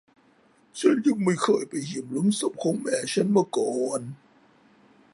[0.79, 4.01] ฉันยังไม่เคยไปเยี่ยมหลุมศพของแม่ฉันมาก่อน